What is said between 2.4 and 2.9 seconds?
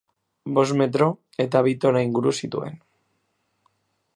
zituen.